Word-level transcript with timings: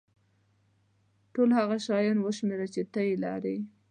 ټول 1.33 1.49
هغه 1.59 1.75
شیان 1.85 2.17
وشمېره 2.21 2.67
چې 2.73 2.81
ته 2.93 2.99
یې 3.07 3.13
لرې. 3.23 3.57